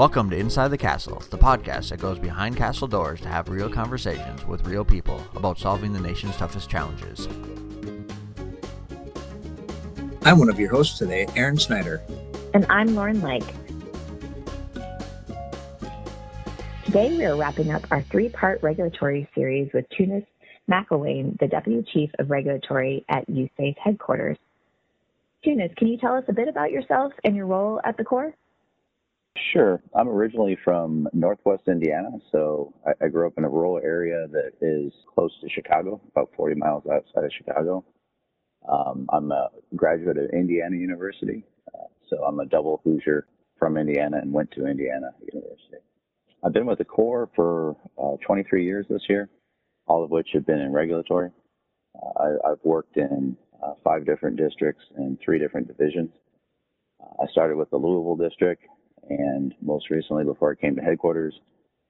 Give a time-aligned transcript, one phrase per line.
[0.00, 3.68] Welcome to Inside the Castle, the podcast that goes behind castle doors to have real
[3.68, 7.28] conversations with real people about solving the nation's toughest challenges.
[10.22, 12.00] I'm one of your hosts today, Aaron Snyder.
[12.54, 13.44] And I'm Lauren Lake.
[16.86, 20.24] Today we are wrapping up our three part regulatory series with Tunis
[20.66, 24.38] McElwain, the Deputy Chief of Regulatory at USACE headquarters.
[25.44, 28.32] Tunis, can you tell us a bit about yourself and your role at the Corps?
[29.36, 29.82] Sure.
[29.94, 34.52] I'm originally from Northwest Indiana, so I, I, grew up in a rural area that
[34.60, 37.84] is close to Chicago, about 40 miles outside of Chicago.
[38.68, 41.44] Um, I'm a graduate of Indiana University,
[41.74, 43.26] uh, so I'm a double Hoosier
[43.58, 45.78] from Indiana and went to Indiana University.
[46.44, 49.28] I've been with the Corps for uh, 23 years this year,
[49.86, 51.30] all of which have been in regulatory.
[51.94, 56.10] Uh, I, have worked in uh, five different districts and three different divisions.
[57.00, 58.64] Uh, I started with the Louisville district,
[59.10, 61.34] and most recently, before I came to headquarters,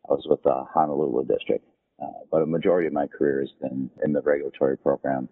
[0.09, 1.67] I was with the Honolulu district.
[2.03, 5.29] Uh, but a majority of my career has been in the regulatory program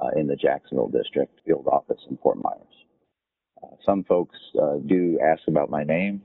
[0.00, 2.86] uh, in the Jacksonville district field office in Fort Myers.
[3.62, 6.22] Uh, some folks uh, do ask about my name.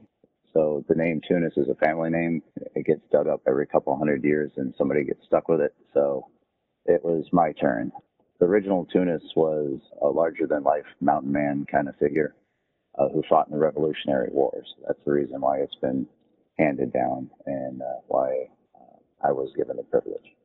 [0.54, 2.44] So the name Tunis is a family name.
[2.76, 5.74] It gets dug up every couple hundred years and somebody gets stuck with it.
[5.94, 6.28] So
[6.86, 7.92] it was my turn.
[8.40, 12.36] The original Tunis was a larger than life mountain man kind of figure
[12.98, 14.76] uh, who fought in the Revolutionary Wars.
[14.86, 16.08] That's the reason why it's been
[16.58, 20.36] handed down and uh, why uh, I was given the privilege.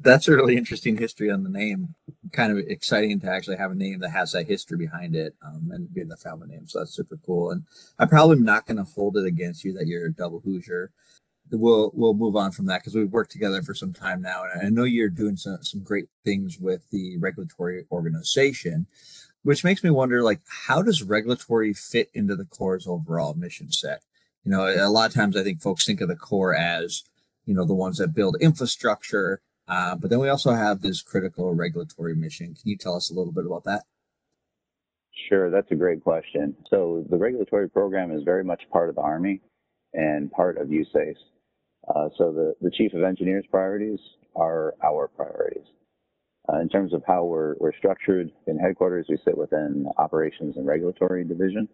[0.00, 1.94] That's a really interesting history on the name.
[2.32, 5.70] Kind of exciting to actually have a name that has that history behind it um,
[5.72, 6.66] and being the family name.
[6.66, 7.50] So that's super cool.
[7.50, 7.64] And
[7.98, 10.90] I'm probably not going to hold it against you that you're a double Hoosier.
[11.52, 14.66] We'll we'll move on from that because we've worked together for some time now, and
[14.66, 18.88] I know you're doing some some great things with the regulatory organization
[19.46, 24.02] which makes me wonder like how does regulatory fit into the Corps' overall mission set?
[24.44, 27.04] You know a lot of times i think folks think of the Corps as
[27.44, 31.52] you know the ones that build infrastructure uh, but then we also have this critical
[31.52, 32.54] regulatory mission.
[32.54, 33.82] Can you tell us a little bit about that?
[35.28, 36.56] Sure that's a great question.
[36.68, 39.40] So the regulatory program is very much part of the army
[39.94, 41.16] and part of usace
[41.88, 44.00] uh, so the, the chief of engineers priorities
[44.34, 45.66] are our priorities
[46.52, 50.66] uh, in terms of how we're, we're structured in headquarters, we sit within operations and
[50.66, 51.68] regulatory division.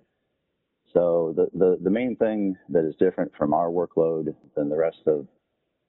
[0.92, 5.02] So the, the, the main thing that is different from our workload than the rest
[5.06, 5.26] of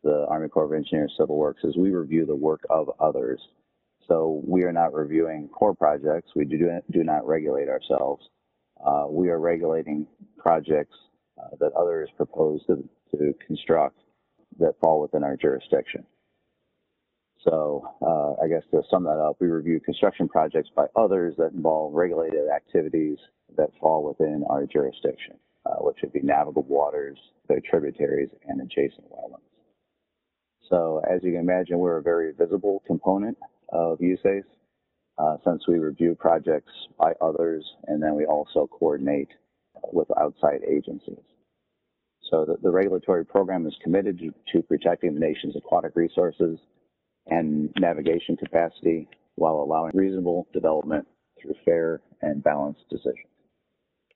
[0.03, 3.39] the Army Corps of Engineers Civil Works is we review the work of others.
[4.07, 6.31] So we are not reviewing Corps projects.
[6.35, 8.27] We do, do not regulate ourselves.
[8.85, 10.07] Uh, we are regulating
[10.38, 10.95] projects
[11.41, 12.83] uh, that others propose to,
[13.15, 13.97] to construct
[14.59, 16.05] that fall within our jurisdiction.
[17.44, 21.52] So uh, I guess to sum that up, we review construction projects by others that
[21.52, 23.18] involve regulated activities
[23.58, 27.18] that fall within our jurisdiction, uh, which would be navigable waters,
[27.50, 29.42] their tributaries, and adjacent wetlands.
[30.70, 33.38] So as you can imagine, we're a very visible component
[33.70, 34.44] of USACE
[35.18, 39.30] uh, since we review projects by others, and then we also coordinate
[39.92, 41.20] with outside agencies.
[42.31, 46.58] So the, the regulatory program is committed to, to protecting the nation's aquatic resources
[47.28, 51.07] and navigation capacity while allowing reasonable development
[51.41, 53.28] through fair and balanced decisions.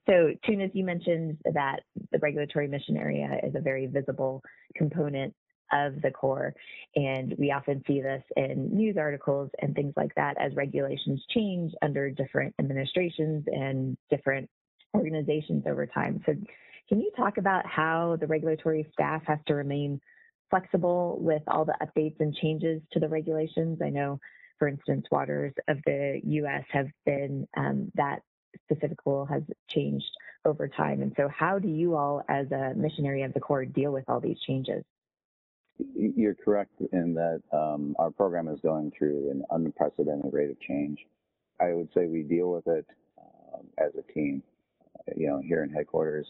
[0.08, 1.80] So, Tunis, you mentioned that
[2.12, 4.42] the regulatory mission area is a very visible
[4.74, 5.34] component
[5.70, 6.54] of the Corps.
[6.96, 11.72] And we often see this in news articles and things like that as regulations change
[11.82, 14.48] under different administrations and different
[14.94, 16.22] organizations over time.
[16.24, 16.34] So,
[16.88, 20.00] can you talk about how the regulatory staff has to remain
[20.50, 23.80] flexible with all the updates and changes to the regulations.
[23.82, 24.20] I know,
[24.58, 26.64] for instance, waters of the U.S.
[26.70, 28.22] have been um, that
[28.64, 30.10] specific rule has changed
[30.44, 31.02] over time.
[31.02, 34.20] And so, how do you all, as a missionary of the Corps, deal with all
[34.20, 34.84] these changes?
[35.94, 40.98] You're correct in that um, our program is going through an unprecedented rate of change.
[41.60, 42.86] I would say we deal with it
[43.18, 44.42] um, as a team.
[45.16, 46.26] You know, here in headquarters,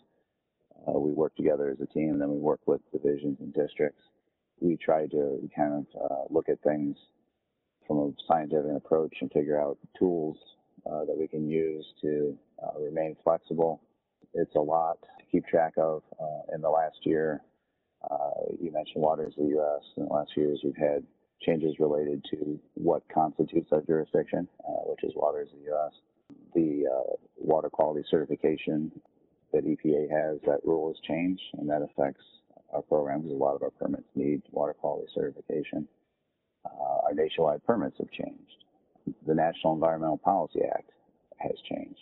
[0.86, 4.02] uh, we work together as a team, and then we work with divisions and districts.
[4.60, 6.96] We try to kind of uh, look at things
[7.86, 10.36] from a scientific approach and figure out tools
[10.86, 13.80] uh, that we can use to uh, remain flexible.
[14.34, 17.42] It's a lot to keep track of uh, in the last year.
[18.08, 19.82] Uh, you mentioned waters of the U.S.
[19.96, 21.02] In the last few years, we've had
[21.42, 24.46] changes related to what constitutes our jurisdiction,
[24.86, 25.92] which is waters of the U.S.
[26.54, 26.84] The
[27.36, 28.92] water quality certification
[29.52, 32.22] that EPA has, that rule has changed, and that affects
[32.72, 33.30] our programs.
[33.30, 35.86] A lot of our permits need water quality certification.
[36.64, 38.64] Uh, our nationwide permits have changed.
[39.26, 40.90] The National Environmental Policy Act
[41.38, 42.00] has changed.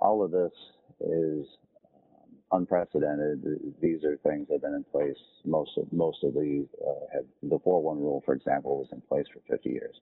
[0.00, 0.52] All of this
[1.00, 1.46] is
[1.94, 3.44] um, unprecedented.
[3.80, 5.16] These are things that have been in place.
[5.44, 9.26] Most of most of the uh, have, the 4-1 rule, for example, was in place
[9.32, 9.94] for 50 years.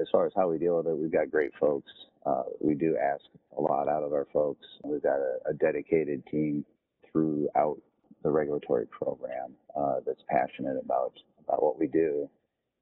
[0.00, 1.90] As far as how we deal with it, we've got great folks.
[2.24, 3.22] Uh, we do ask
[3.56, 4.66] a lot out of our folks.
[4.84, 6.64] We've got a, a dedicated team
[7.10, 7.80] throughout
[8.22, 11.12] the regulatory program uh, that's passionate about
[11.46, 12.28] about what we do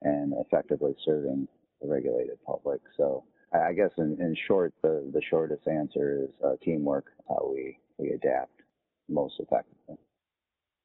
[0.03, 1.49] and effectively serving
[1.81, 2.81] the regulated public.
[2.97, 7.79] So I guess in, in short, the, the shortest answer is uh, teamwork, how we,
[7.99, 8.53] we adapt
[9.09, 9.97] most effectively.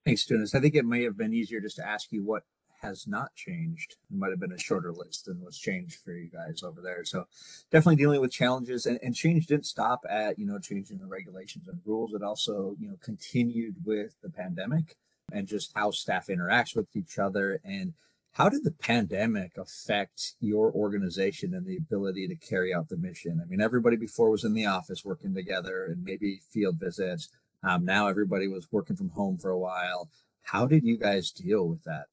[0.06, 0.56] Thanks, Tunis.
[0.56, 2.44] I think it may have been easier just to ask you what
[2.85, 3.95] has not changed.
[4.11, 7.03] It might have been a shorter list than what's changed for you guys over there.
[7.03, 7.25] So
[7.71, 11.67] definitely dealing with challenges and, and change didn't stop at, you know, changing the regulations
[11.67, 12.13] and rules.
[12.13, 14.95] It also, you know, continued with the pandemic
[15.31, 17.93] and just how staff interacts with each other and
[18.33, 23.41] how did the pandemic affect your organization and the ability to carry out the mission?
[23.41, 27.29] I mean, everybody before was in the office working together and maybe field visits.
[27.63, 30.09] Um, now everybody was working from home for a while.
[30.43, 32.07] How did you guys deal with that?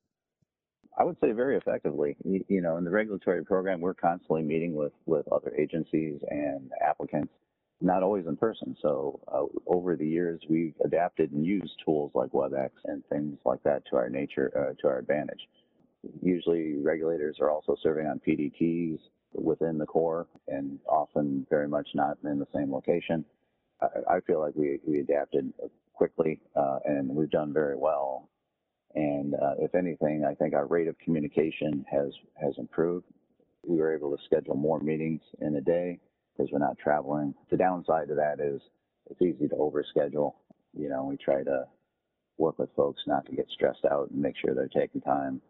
[0.99, 2.17] I would say very effectively.
[2.25, 6.71] You, you know, in the regulatory program, we're constantly meeting with with other agencies and
[6.87, 7.33] applicants,
[7.81, 8.77] not always in person.
[8.83, 13.63] So uh, over the years, we've adapted and used tools like WebEx and things like
[13.63, 15.49] that to our nature, uh, to our advantage.
[16.21, 18.99] Usually, regulators are also serving on PDTs
[19.35, 23.25] within the Corps, and often very much not in the same location.
[23.81, 25.55] I, I feel like we we adapted
[25.95, 28.29] quickly, uh, and we've done very well
[28.95, 33.07] and uh, if anything, I think our rate of communication has has improved.
[33.67, 36.01] We were able to schedule more meetings in a day
[36.37, 37.35] because we're not traveling.
[37.51, 38.61] The downside to that is
[39.11, 40.35] it's easy to overschedule.
[40.75, 41.67] You know, we try to
[42.39, 45.41] work with folks not to get stressed out and make sure they're taking time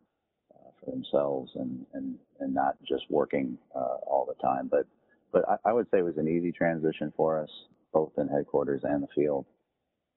[0.55, 4.69] uh, for themselves and, and, and not just working uh, all the time.
[4.71, 4.87] But
[5.33, 7.51] but I, I would say it was an easy transition for us,
[7.93, 9.47] both in headquarters and the field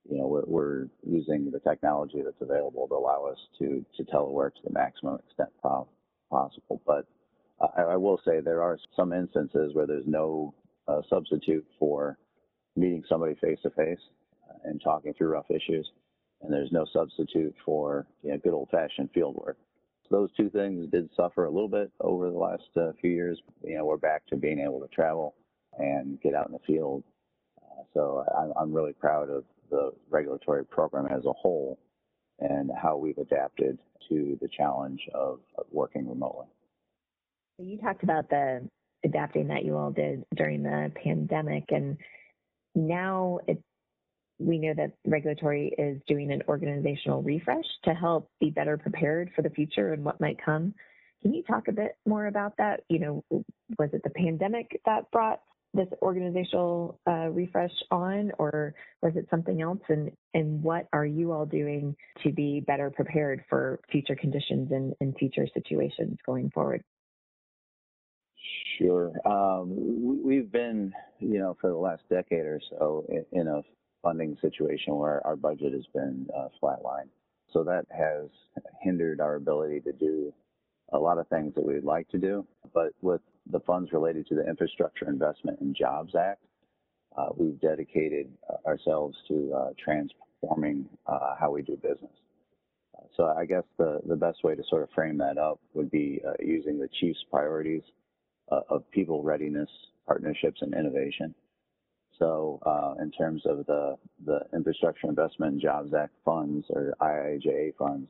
[0.10, 4.54] you know, we're, we're, using the technology that's available to allow us to, to telework
[4.56, 6.82] to the maximum extent possible.
[6.86, 7.06] But
[7.78, 10.54] I, I, will say there are some instances where there's no
[10.88, 12.18] uh, substitute for
[12.76, 14.00] meeting somebody face to face
[14.64, 15.90] and talking through rough issues.
[16.42, 19.58] And there's no substitute for you know, good old fashioned field work.
[20.10, 23.40] So those two things did suffer a little bit over the last uh, few years.
[23.64, 25.36] You know, we're back to being able to travel
[25.78, 27.04] and get out in the field.
[27.62, 31.80] Uh, so I'm, I'm really proud of the regulatory program as a whole
[32.40, 33.80] and how we've adapted
[34.10, 35.40] to the challenge of,
[35.72, 36.46] working remotely.
[37.58, 38.68] You talked about the
[39.04, 41.98] adapting that you all did during the pandemic, and
[42.76, 43.40] now
[44.38, 49.42] we know that regulatory is doing an organizational refresh to help be better prepared for
[49.42, 50.74] the future and what might come.
[51.22, 52.82] Can you talk a bit more about that?
[52.90, 53.24] You know,
[53.80, 55.42] was it the pandemic that brought
[55.76, 59.80] this organizational uh, refresh on, or was it something else?
[59.90, 64.94] And and what are you all doing to be better prepared for future conditions and,
[65.02, 66.84] and future situations going forward?
[68.78, 69.12] Sure.
[69.26, 73.62] Um, we've been, you know, for the last decade or so in, a
[74.04, 77.10] funding situation where our budget has been uh, flatlined.
[77.52, 78.30] So that has
[78.82, 80.34] hindered our ability to do
[80.94, 82.46] a lot of things that we'd like to do.
[82.74, 83.22] But with
[83.52, 86.42] the funds related to the Infrastructure Investment and Jobs Act.
[87.18, 92.12] Uh, we've dedicated uh, ourselves to uh, transforming uh, how we do business.
[92.98, 95.92] Uh, so I guess the, the best way to sort of frame that up would
[95.92, 97.84] be uh, using the chief's priorities
[98.70, 99.70] of people readiness,
[100.06, 101.34] partnerships, and innovation.
[102.20, 102.60] So
[103.02, 108.08] in terms of the, the Infrastructure Investment and Jobs Act funds or IIJA funds,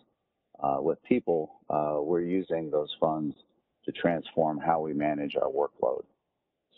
[0.81, 3.33] with people, we're using those funds
[3.85, 6.03] to transform how we manage our workload.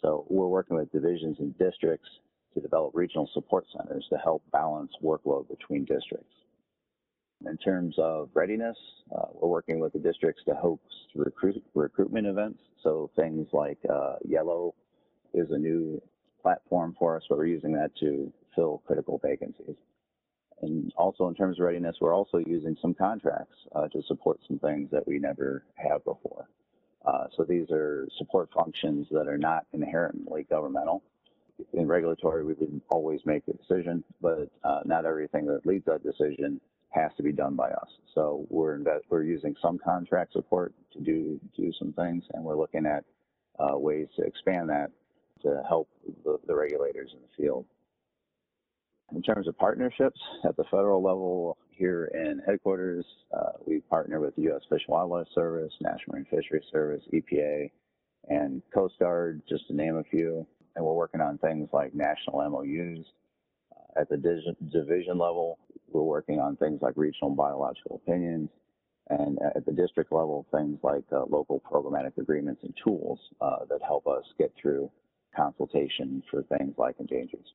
[0.02, 2.08] So we're working with divisions and districts
[2.54, 6.34] to develop regional support centers to help balance workload between districts.
[7.46, 8.78] In terms of readiness,
[9.16, 10.82] uh, we're working with the districts to host
[11.16, 12.60] recruit, recruitment events.
[12.84, 14.74] So things like uh, Yello
[15.34, 16.02] is a new
[16.42, 19.76] platform for us, but we're using that to fill critical vacancies.
[20.62, 24.58] And also in terms of readiness, we're also using some contracts uh, to support some
[24.58, 26.50] things that we never have before.
[27.08, 31.02] Uh, so these are support functions that are not inherently governmental.
[31.74, 36.04] In regulatory, we would always make the decision, but uh, not everything that leads that
[36.04, 36.60] decision
[36.90, 37.88] has to be done by us.
[38.14, 42.86] So we're we're using some contract support to do do some things, and we're looking
[42.86, 43.06] at
[43.58, 44.92] uh, ways to expand that
[45.44, 45.88] to help
[46.26, 47.66] the, the regulators in the field.
[49.16, 53.06] In terms of partnerships at the federal level, here in headquarters,
[53.36, 54.62] uh, we partner with the U.S.
[54.70, 57.72] Fish and Wildlife Service, National Marine Fisheries Service, EPA,
[58.30, 60.46] and Coast Guard, just to name a few.
[60.76, 63.06] And we're working on things like national MOUs.
[63.72, 65.60] Uh, at the division level,
[65.92, 68.50] we're working on things like regional biological opinions,
[69.10, 73.80] and at the district level, things like uh, local programmatic agreements and tools uh, that
[73.86, 74.92] help us get through
[75.36, 77.46] consultation for things like endangered.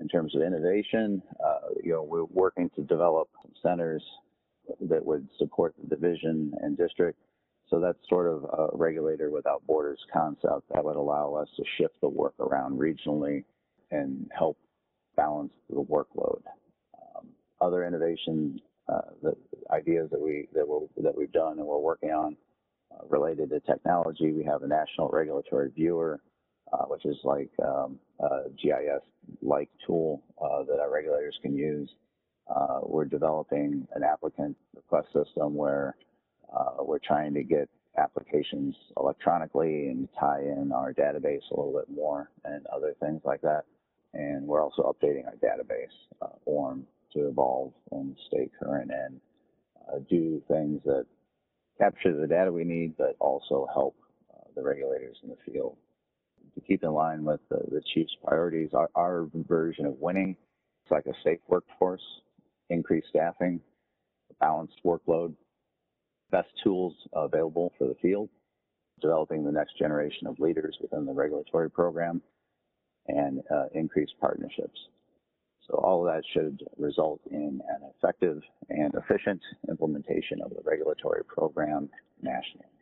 [0.00, 3.28] In terms of innovation, uh, you know, we're working to develop
[3.62, 4.02] centers
[4.80, 7.18] that would support the division and district.
[7.70, 11.94] So that's sort of a regulator without borders concept that would allow us to shift
[12.00, 13.44] the work around regionally
[13.90, 14.58] and help
[15.16, 16.42] balance the workload.
[17.16, 17.28] Um,
[17.60, 19.34] other innovation uh, the
[19.70, 22.36] ideas that we that we that we've done and we're working on
[22.92, 24.32] uh, related to technology.
[24.32, 26.20] We have a national regulatory viewer,
[26.72, 31.88] uh, which is like um, a GIS-like tool uh, that our regulators can use.
[32.54, 35.96] Uh, we're developing an applicant request system where
[36.54, 41.94] uh, we're trying to get applications electronically and tie in our database a little bit
[41.94, 43.64] more and other things like that.
[44.12, 49.20] And we're also updating our database form to evolve and stay current and
[49.88, 51.06] uh, do things that
[51.78, 53.96] capture the data we need, but also help
[54.32, 55.76] uh, the regulators in the field
[56.54, 58.70] to keep in line with the, the chief's priorities.
[58.72, 60.36] Our, our version of winning,
[60.84, 62.02] is like a safe workforce,
[62.70, 63.60] increased staffing,
[64.40, 65.34] balanced workload,
[66.30, 68.28] best tools available for the field,
[69.00, 72.22] developing the next generation of leaders within the regulatory program,
[73.08, 74.78] and uh, increased partnerships.
[75.68, 81.24] So all of that should result in an effective and efficient implementation of the regulatory
[81.24, 81.88] program
[82.20, 82.73] nationally.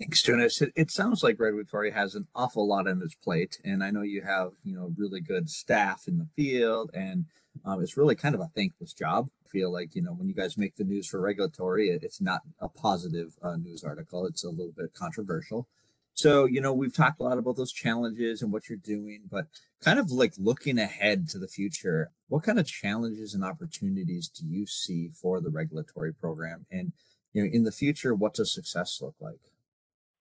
[0.00, 0.62] Thanks, Tunis.
[0.62, 3.90] It, it, sounds like Redwood regulatory has an awful lot on its plate, and I
[3.90, 7.26] know you have you know really good staff in the field, and
[7.66, 9.28] um, it's really kind of a thankless job.
[9.44, 12.18] I feel like you know when you guys make the news for regulatory, it, it's
[12.18, 15.68] not a positive uh, news article; it's a little bit controversial.
[16.14, 19.46] So, you know, we've talked a lot about those challenges and what you're doing, but
[19.82, 24.44] kind of like looking ahead to the future, what kind of challenges and opportunities do
[24.44, 26.66] you see for the regulatory program?
[26.70, 26.92] And,
[27.32, 29.49] you know, in the future, what does success look like?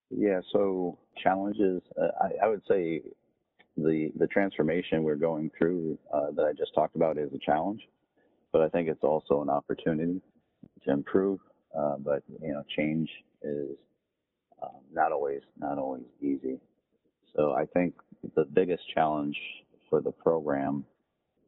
[0.09, 3.01] Yeah, so challenges, uh, I, I, would say
[3.77, 7.81] the the transformation we're going through uh, that I just talked about is a challenge,
[8.51, 10.21] but I think it's also an opportunity
[10.85, 11.39] to improve.
[11.77, 13.09] Uh, but you know, change
[13.43, 13.69] is
[14.63, 16.59] um, not always not always easy.
[17.35, 17.93] So I think
[18.35, 19.37] the biggest challenge
[19.89, 20.85] for the program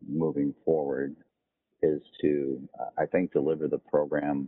[0.07, 1.15] moving forward
[1.81, 4.47] is to uh, I think deliver the program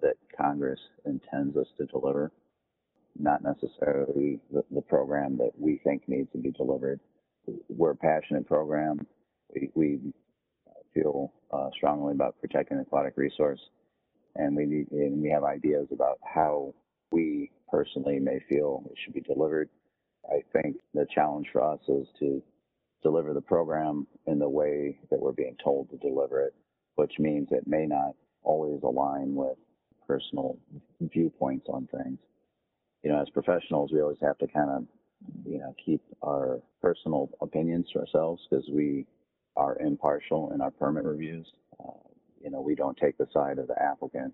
[0.00, 2.30] that Congress intends us to deliver,
[3.18, 7.00] not necessarily the, the program that we think needs to be delivered.
[7.68, 9.06] We're a passionate program.
[9.54, 10.00] We, we
[10.94, 13.60] feel uh, strongly about protecting aquatic resource,
[14.36, 16.74] and we need and we have ideas about how
[17.10, 19.68] we personally may feel it should be delivered.
[20.30, 22.42] I think the challenge for us is to
[23.02, 26.54] deliver the program in the way that we're being told to deliver it,
[26.96, 29.56] which means it may not always align with
[30.06, 30.58] personal
[31.00, 32.18] viewpoints on things.
[33.02, 34.84] You know, as professionals, we always have to kind of,
[35.46, 39.06] you know, keep our personal opinions to ourselves because we
[39.56, 41.46] are impartial in our permit reviews.
[41.80, 41.92] Uh,
[42.42, 44.32] you know, we don't take the side of the applicant.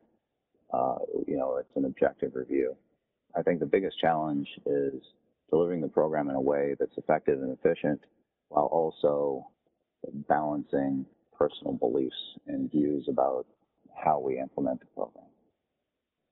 [0.72, 2.76] Uh, you know, it's an objective review.
[3.36, 5.02] I think the biggest challenge is
[5.50, 8.00] delivering the program in a way that's effective and efficient
[8.48, 9.46] while also
[10.28, 11.06] balancing
[11.36, 12.14] personal beliefs
[12.46, 13.46] and views about
[13.96, 15.24] how we implement the program.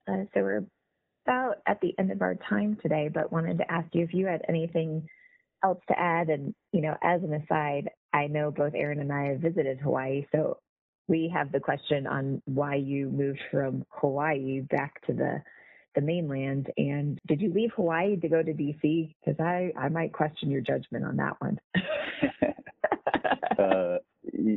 [0.07, 0.65] Uh, so we're
[1.25, 4.25] about at the end of our time today, but wanted to ask you if you
[4.25, 5.07] had anything
[5.63, 6.29] else to add.
[6.29, 10.25] And, you know, as an aside, I know both Aaron and I have visited Hawaii,
[10.31, 10.57] so
[11.07, 15.41] we have the question on why you moved from Hawaii back to the
[15.95, 16.71] the mainland.
[16.77, 19.13] And did you leave Hawaii to go to DC?
[19.23, 21.59] Because I, I might question your judgment on that one.
[23.59, 23.97] uh,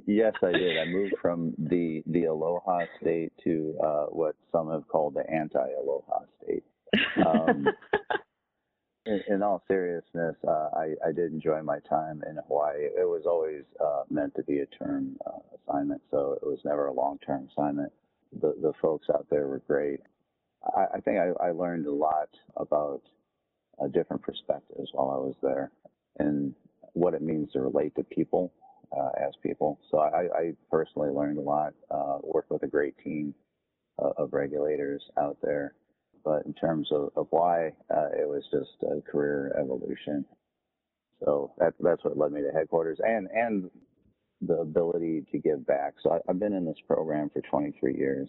[0.06, 0.78] yes, I did.
[0.78, 6.20] I moved from the the Aloha state to uh, what some have called the anti-Aloha
[6.42, 6.64] state.
[7.24, 7.66] Um,
[9.06, 12.84] in, in, all seriousness, uh, I, I, did enjoy my time in Hawaii.
[12.96, 16.86] It was always uh, meant to be a term uh, assignment, so it was never
[16.86, 17.92] a long-term assignment.
[18.40, 20.00] The, the folks out there were great.
[20.76, 23.02] I, I think I, I, learned a lot about
[23.92, 25.70] different perspectives while I was there
[26.18, 26.54] and
[26.94, 28.52] what it means to relate to people
[28.92, 29.78] as people.
[29.90, 33.34] So I, I, personally learned a lot, uh, worked with a great team
[34.02, 35.74] uh, of regulators out there.
[36.24, 40.24] But in terms of, of why, uh, it was just a career evolution.
[41.24, 43.70] So that, that's what led me to headquarters and, and
[44.40, 45.94] the ability to give back.
[46.02, 48.28] So I, I've been in this program for 23 years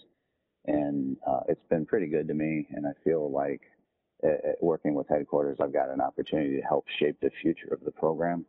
[0.66, 2.68] and uh, it's been pretty good to me.
[2.72, 3.62] And I feel like
[4.24, 7.84] uh, uh, working with headquarters, I've got an opportunity to help shape the future of
[7.84, 8.46] the program.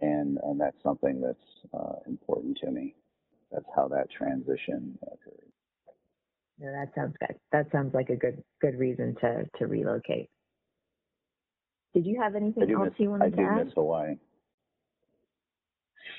[0.00, 2.94] And and that's something that's uh, important to me.
[3.52, 5.48] That's how that transition occurred.
[6.60, 7.36] No, that sounds good.
[7.52, 10.28] That sounds like a good good reason to to relocate.
[11.94, 13.64] Did you have anything else miss, you wanted I to do add?
[13.66, 14.16] miss Hawaii.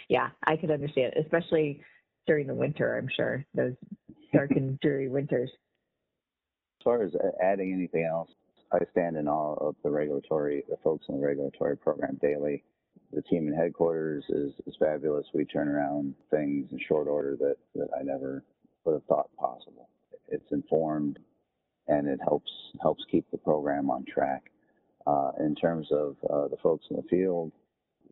[0.07, 1.81] Yeah, I could understand, especially
[2.25, 2.97] during the winter.
[2.97, 3.73] I'm sure those
[4.33, 5.51] dark and dreary winters.
[6.79, 7.11] As far as
[7.43, 8.29] adding anything else,
[8.71, 12.63] I stand in awe of the regulatory, the folks in the regulatory program daily.
[13.11, 15.25] The team in headquarters is, is fabulous.
[15.33, 18.43] We turn around things in short order that, that I never
[18.85, 19.89] would have thought possible.
[20.27, 21.17] It's informed
[21.87, 24.51] and it helps helps keep the program on track.
[25.07, 27.51] Uh, in terms of uh, the folks in the field,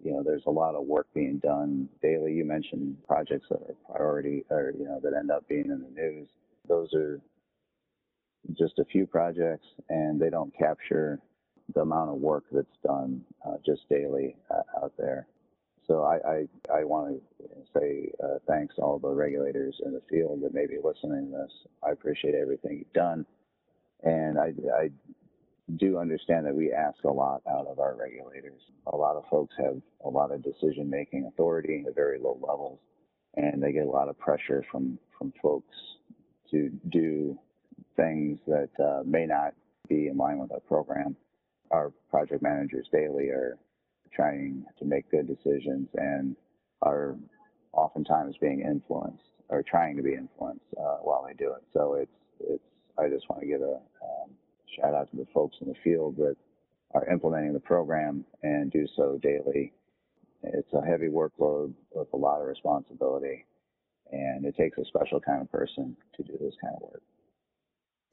[0.04, 2.34] you know, there's a lot of work being done daily.
[2.34, 6.02] You mentioned projects that are priority or, you know, that end up being in the
[6.02, 6.28] news.
[6.68, 7.20] Those are
[8.58, 11.20] just a few projects and they don't capture
[11.74, 15.28] the amount of work that's done uh, just daily uh, out there.
[15.88, 20.02] So I, I, I want to say uh, thanks to all the regulators in the
[20.10, 21.52] field that may be listening to this.
[21.82, 23.26] I appreciate everything you've done.
[24.04, 24.90] And I, I
[25.78, 28.62] do understand that we ask a lot out of our regulators.
[28.88, 32.80] A lot of folks have a lot of decision making authority at very low levels,
[33.36, 35.76] and they get a lot of pressure from, from folks
[36.52, 37.38] to do
[37.96, 39.54] things that uh, may not
[39.88, 41.16] be in line with our program.
[41.72, 43.58] Our project managers daily are
[44.14, 46.36] trying to make good decisions and
[46.82, 47.16] are
[47.74, 51.64] oftentimes being influenced or trying to be influenced uh, while they do it.
[51.74, 52.64] So it's it's
[52.98, 54.32] I just want to give a um,
[54.76, 56.36] shout out to the folks in the field that
[56.94, 59.74] are implementing the program and do so daily.
[60.44, 63.46] It's a heavy workload with a lot of responsibility,
[64.12, 67.02] and it takes a special kind of person to do this kind of work.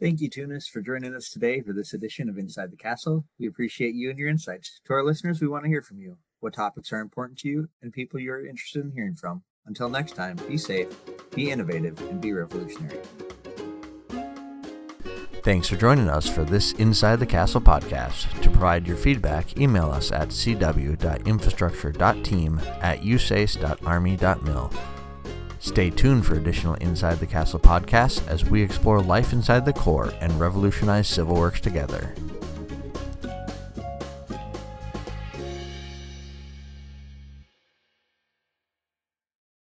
[0.00, 3.26] Thank you, Tunis, for joining us today for this edition of Inside the Castle.
[3.38, 4.80] We appreciate you and your insights.
[4.86, 6.16] To our listeners, we want to hear from you.
[6.40, 9.44] What topics are important to you and people you're interested in hearing from?
[9.66, 10.88] Until next time, be safe,
[11.30, 13.00] be innovative, and be revolutionary.
[15.44, 18.42] Thanks for joining us for this Inside the Castle podcast.
[18.42, 24.72] To provide your feedback, email us at cw.infrastructure.team at usace.army.mil.
[25.64, 30.12] Stay tuned for additional Inside the Castle podcasts as we explore life inside the Corps
[30.20, 32.14] and revolutionize civil works together.